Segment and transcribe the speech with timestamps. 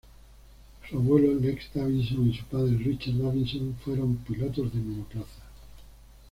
[0.89, 5.45] Su abuelo Lex Davison y su padre Richard Davison fueron pilotos de monoplazas.